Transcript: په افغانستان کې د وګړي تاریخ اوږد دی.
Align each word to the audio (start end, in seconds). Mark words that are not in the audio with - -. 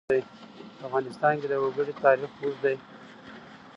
په 0.77 0.81
افغانستان 0.87 1.33
کې 1.39 1.47
د 1.49 1.53
وګړي 1.63 1.93
تاریخ 2.03 2.31
اوږد 2.41 2.59
دی. 2.63 2.75